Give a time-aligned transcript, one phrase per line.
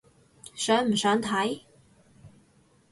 [0.55, 1.59] 想唔想睇？